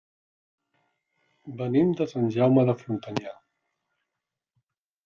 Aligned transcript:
Venim 1.61 1.91
de 2.01 2.09
Sant 2.15 2.27
Jaume 2.39 2.67
de 2.71 2.77
Frontanyà. 2.81 3.39